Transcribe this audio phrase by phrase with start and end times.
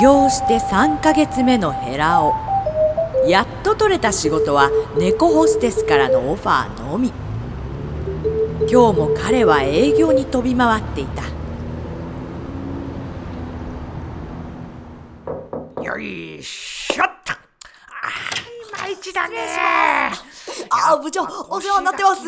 [0.00, 2.32] 起業して3ヶ月目のヘラオ
[3.26, 7.12] やっと取れた仕事は猫ホステスからのオファーのみ。
[8.60, 11.22] 今日も彼は営業に飛び回っていた。
[15.82, 17.34] よいしょっと。
[17.34, 19.36] あーいまいちだね。
[20.70, 22.22] あ部長お世話になってます。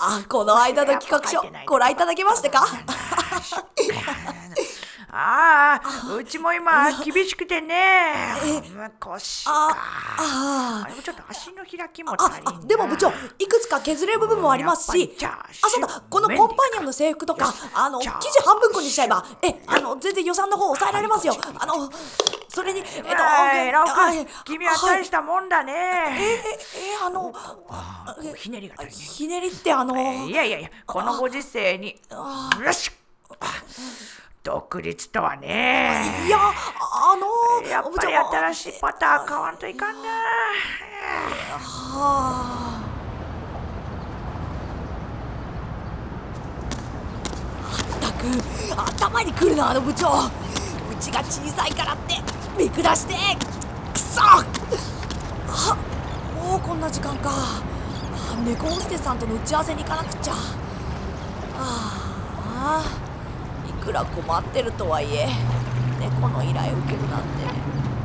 [0.00, 2.66] あこの間の企画書ご覧いただけましたか？
[5.16, 8.12] ああ、うちも今厳しくてね。
[8.98, 9.52] 腰か。
[9.70, 21.34] ああれもちょっと足の開きもあ足りんでも部長いくつか削れる部分もありますしああそうだこのコンパニオンの制服とかあの生地半分こにしちゃえばえあの全然予算の方抑えられますよ。
[21.58, 21.90] あの
[22.48, 25.72] それにえっとはい、ラオあ君、君は大したもんだえね。
[25.72, 27.32] えあの
[28.36, 28.76] ひねりが。
[28.86, 29.96] ひねりってあの
[30.28, 32.00] いやいやいや、このご時世に、
[32.64, 32.90] よし。
[33.40, 33.46] あ
[34.44, 36.04] 独立とはね。
[36.26, 37.26] いやあの
[37.66, 38.14] やっぱり
[38.52, 40.00] 新しいパターン買わんといかんな。
[40.02, 40.04] は
[47.62, 48.26] あったく
[49.02, 50.08] 頭にくるなあの部長。
[50.08, 50.10] う
[51.00, 52.16] ちが小さいからって
[52.58, 53.14] 見下して
[53.94, 54.20] くそ。
[54.20, 54.44] あ
[56.36, 57.30] もうこんな時間か。
[57.30, 57.62] あ
[58.44, 60.34] 猫ホステスさんとの打ち合わせに行かなくっちゃ。
[61.56, 63.02] ああ。
[63.02, 63.03] い
[63.84, 65.28] くら困ってるとはいえ
[66.00, 67.28] 猫の依頼を受けるなんて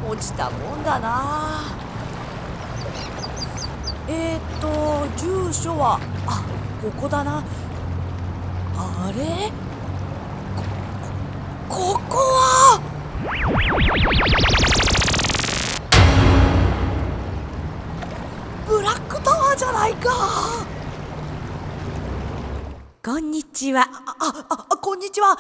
[0.10, 1.62] 落ちたもんだな。
[4.08, 4.68] えー、っと
[5.16, 6.44] 住所はあ
[6.82, 7.44] ここだな。
[8.76, 9.52] あれ？
[11.70, 12.82] こここは？
[18.68, 20.10] ブラックタワーじゃないか。
[23.10, 23.90] こんにちは。
[23.90, 25.32] あああこんにちは。
[25.32, 25.38] あ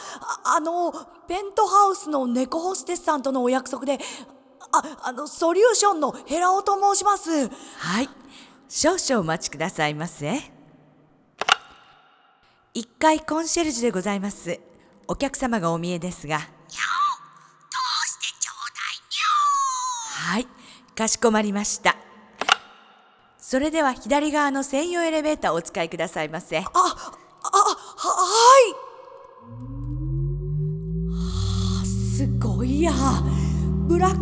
[0.58, 0.92] あの
[1.28, 4.00] ペントハウスの猫ホステスさんとのお約束で
[4.72, 7.48] ああのソリューションのヘラオと申します。
[7.78, 8.10] はい。
[8.68, 10.40] 少々お待ちくださいませ。
[12.74, 14.60] 1階コンシェルジュでございます。
[15.08, 16.40] お客様がお見えですが。
[16.40, 16.48] は
[20.40, 20.48] い。
[20.96, 21.96] かしこまりました。
[23.50, 26.60] それでは左側の専用エレベーターをお使いくださいませ。
[26.60, 26.64] あ、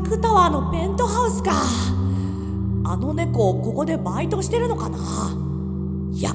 [0.07, 1.51] クタワーのペントハウスか。
[2.85, 4.97] あの猫、ここでバイトしてるのかな
[6.13, 6.31] いや、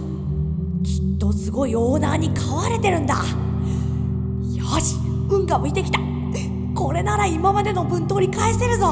[0.85, 3.15] きっとすごいオーナーに飼われてるんだ。
[3.15, 3.21] よ
[4.79, 4.97] し、
[5.31, 5.99] 運が向いてきた。
[6.75, 8.85] これなら今までの分取り返せるぞ。
[8.85, 8.91] よ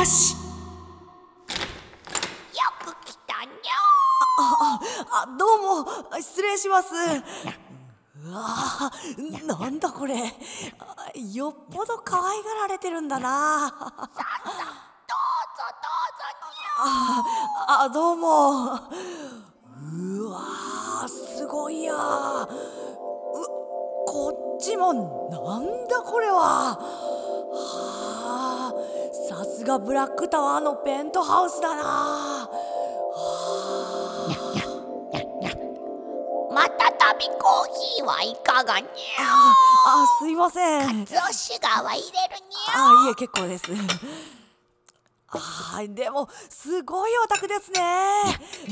[0.00, 0.34] ーし。
[0.34, 0.38] よ
[2.84, 3.74] く来たにゃ
[4.38, 4.78] あ
[5.24, 5.48] あ、どう
[5.84, 6.92] も、失礼します。
[8.26, 8.90] うわあ、
[9.46, 10.16] なんだこれ。
[11.32, 13.66] よっぽど可愛がられてるんだな。
[16.78, 17.24] あ、
[17.84, 18.72] あどうも。
[19.92, 20.40] うわ
[21.04, 21.94] あ、すごいや。
[21.94, 21.96] う、
[24.06, 24.92] こっちも、
[25.30, 26.76] なんだこれは。
[27.54, 28.74] はあ、
[29.28, 32.50] さすがブラックタワーのペントハウスだな。
[37.26, 37.64] たたびコー
[37.96, 38.86] ヒーはいかがに
[39.18, 39.54] あ、
[39.86, 41.02] あすいません。
[41.02, 42.10] ゃぞシュガーは入れる
[42.40, 43.64] にあいえ結構です。
[45.28, 47.80] あーでもすごいお宅ですね。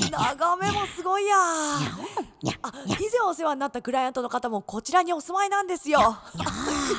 [0.09, 1.35] 眺めもすごいや。
[1.37, 5.99] あ以前お世話になったクライアントの方もこちらにお住まいなんですよ。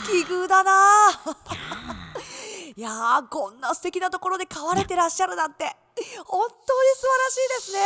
[0.06, 0.72] 奇遇だな。
[2.76, 5.64] いやーこんな素敵なところで飼われてらっしゃるなんて
[6.26, 7.80] 本当に素晴らしいですね。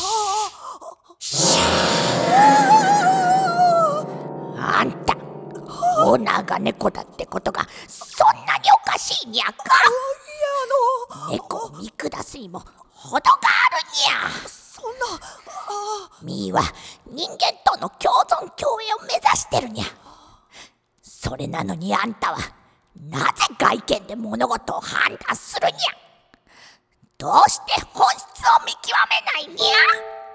[0.00, 1.07] あ
[4.84, 5.16] んた
[6.04, 9.54] オーナーが猫だってことがそんなにおかしいにゃか。
[11.30, 12.60] 猫を見下すにも
[12.92, 14.48] 程があるにゃ。
[14.48, 15.20] そんな
[16.22, 16.62] みーは
[17.10, 19.84] 人間との共存共栄を目指してるにゃ。
[21.02, 22.38] それなのにあんたは
[23.10, 23.24] なぜ
[23.58, 25.78] 外見で物事を判断するにゃ。
[27.18, 30.27] どうして本質を見極めないにゃ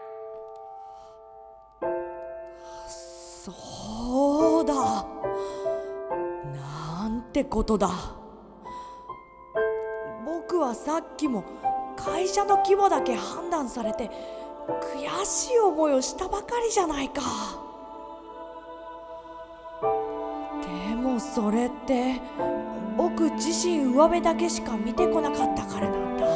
[7.33, 7.89] なんてことだ。
[10.24, 11.44] 僕はさっきも
[11.97, 14.12] 会社の規模だけ判断されて
[14.95, 17.24] 悔しい思いをしたばかりじゃないか。
[20.62, 22.21] でもそれって
[22.95, 26.27] 僕自身上辺だけしか見てこなかったからなんだ。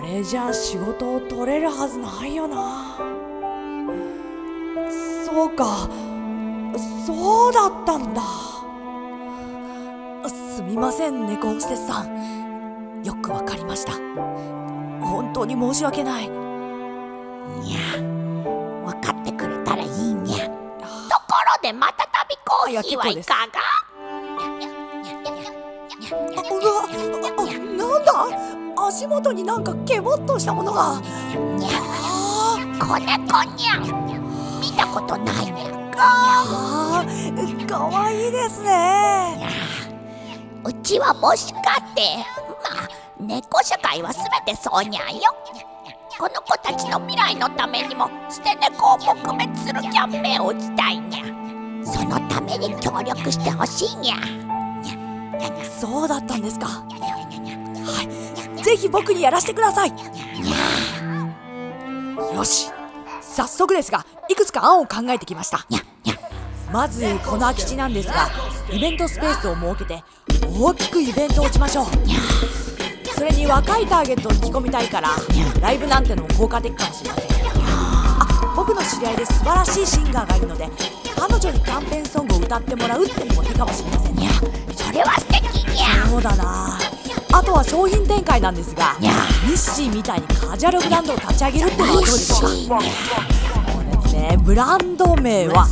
[0.00, 2.96] これじゃ仕事を取れるはずないよな。
[5.26, 6.07] そうか。
[7.08, 8.20] そうだったんだ。
[10.28, 13.02] すみません猫ホステスさん。
[13.02, 13.92] よくわかりました。
[15.00, 16.28] 本当に申し訳ない。
[16.28, 17.96] にゃ
[18.84, 20.52] 分かってくれたらいいにゃとこ
[21.56, 23.62] ろでまたたびコーヒーはいかが？
[26.52, 26.84] うわ
[27.38, 27.42] あ
[27.78, 28.12] なんだ？
[28.86, 31.00] 足元になんかケボっとしたものが。
[31.56, 31.68] にゃ
[32.78, 33.80] 子猫にゃ
[34.60, 39.48] 見たことないにゃあーかわいいですね。
[40.64, 41.58] うちは母子家
[41.96, 42.24] 庭ま
[42.84, 42.88] あ
[43.20, 45.20] 猫社会は全てそうにゃよ。
[46.18, 51.24] この子たちの未来のためにも捨て猫を撲滅するキャンペーンを打ちたいにゃ。
[51.84, 54.16] そのために協力してほしいにゃ。
[55.80, 56.66] そうだったんですか。
[56.66, 56.82] は
[58.58, 58.62] い。
[58.62, 59.92] ぜひ僕にやらせてください。
[62.34, 62.70] よし。
[63.20, 65.66] 早速ですがいくつか案を考えてきました。
[66.70, 68.28] まずこの空き地なんですが
[68.70, 70.04] イベントスペースを設けて
[70.60, 71.86] 大きくイベントを打ちましょう。
[73.14, 75.08] それに若いターゲットを引き込みたいから
[75.62, 77.28] ライブなんてのも効果的かもしれません。
[77.70, 80.68] あ僕の知り合いで素晴らしいシンガーがいるので
[81.16, 84.14] 彼女にキャンペーンソングを歌ってもらうってのも手かもしれません。
[84.14, 84.28] ね
[84.76, 85.64] それは素敵。
[85.74, 86.78] にゃそうだな。
[87.32, 89.12] あとは商品展開なんですがにゃ
[89.46, 92.78] ミッシーみたいにカジュアルブランドを立ち上げるってのはどうでしょうか？
[94.18, 95.66] ねブランド名は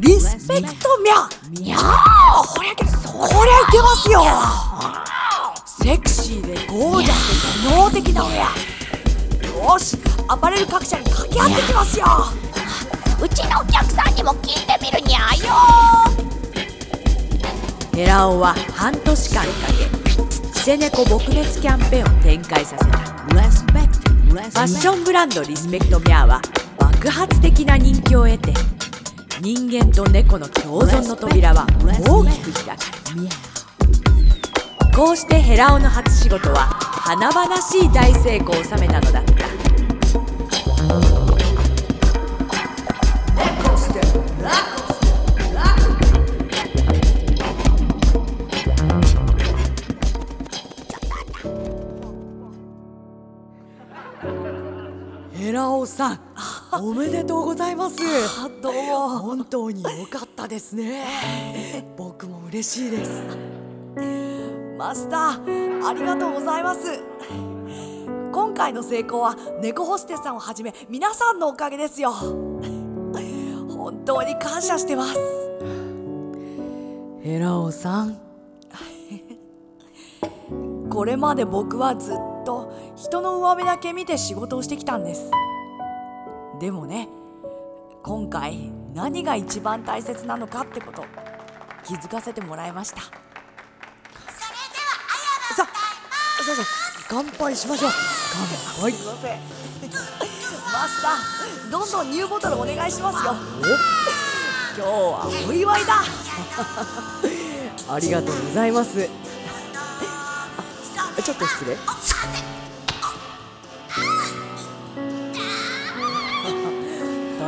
[0.00, 1.78] リスペクトミャにゃ。
[1.78, 2.76] こりゃい
[3.70, 4.24] けますよ。
[5.66, 9.96] セクシーでゴージャスで技能的なウェアよし
[10.28, 12.06] アパレル各社に掛け合ってきますよ。
[13.22, 15.54] うちのお客さんにも聞いてみるにゃよ。
[17.94, 19.72] ヘラオは半年間かけ
[20.58, 22.98] シセネコ撲滅キャンペーンを展開させた。
[24.34, 26.42] ファッションブランドリスペクトミャーは
[27.04, 28.54] 爆発的な人気を得て
[29.42, 31.66] 人間と猫の共存の扉は
[32.08, 32.78] 大きく開かれ
[34.88, 39.34] たこうしてヘラオの初仕事は華々しい大成功を収めたのだった。
[55.36, 56.23] ヘラオさん
[56.80, 57.96] おめでとうございます。
[58.38, 59.08] あどうも。
[59.20, 61.04] 本当に良かったですね。
[61.96, 63.22] 僕も嬉しいです。
[64.76, 67.00] マスターありがとうございます。
[68.32, 72.10] 今回の成功は猫ホステスさんをはじめ皆さんのおかげですよ。
[72.12, 75.14] 本当に感謝してます。
[77.22, 78.18] ヘラオさん。
[80.90, 85.28] これまで僕はずっと人の上辺だけ見て仕事をしてきたんです
[86.64, 87.06] でもね
[88.02, 91.04] 今回何が一番大切なのかってこと
[91.86, 93.02] 気づかせてもらいました。
[93.02, 93.08] さ
[95.52, 96.64] さあさあ
[97.06, 97.90] 乾杯しましょう。
[98.78, 98.92] 乾杯。
[98.92, 99.40] すいません。
[100.72, 103.34] マスターどんどんニューボトルお願いしますよ。
[104.74, 105.96] 今日はお祝いだ。
[107.94, 109.06] ありがとうございます。
[110.96, 111.76] あちょっと失礼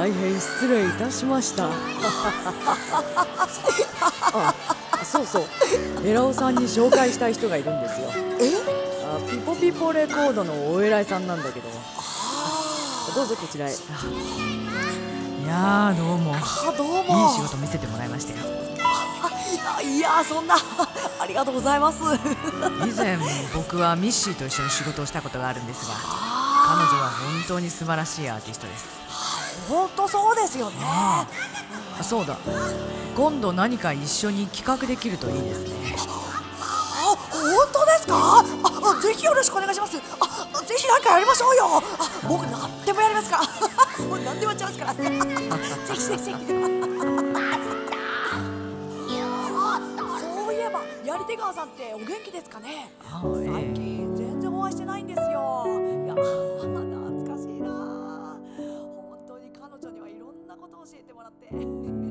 [0.06, 1.68] 大変失礼いたしました。
[1.68, 1.72] あ
[5.02, 5.44] そうそう。
[6.04, 8.06] エラオさんに紹介したい人がいるんですよ。
[9.04, 11.68] あピポピポレコードのお偉いさんなんだけど。
[13.16, 13.72] どうぞこちらへ。
[13.72, 13.74] い
[15.48, 16.36] やーどうも。
[16.36, 17.00] あどうも。
[17.00, 18.38] いい仕事見せてもらいましたよ。
[19.76, 20.54] あいやそんな
[21.18, 22.04] ありがとうございます。
[22.88, 23.18] 以前
[23.56, 28.86] 僕はミッシーと一緒に仕事をしたことがあるんですが彼女は本当に素晴らしいアーティストです
[29.68, 30.76] 本当そうですよね。
[30.80, 31.26] あ
[32.02, 32.36] そうだ。
[33.16, 35.96] 今度何か一緒に企画できるといいですね。
[35.98, 38.14] あ本当ですか？
[38.14, 38.44] あ
[38.98, 39.96] あぜひよろしくお願いします。
[39.96, 40.00] あ
[40.62, 41.64] ぜひ何かやりましょうよ。
[41.78, 41.82] あ
[42.28, 43.38] 僕何でもやりますか。
[43.38, 44.94] ら もう何でもやっちゃいますから。
[45.86, 46.22] ぜひぜひ。
[46.26, 46.46] ぜひ
[50.34, 52.90] そういえばやり手川さんってお元気ですかね？
[53.04, 53.74] あ最
[61.06, 62.05] てもらって。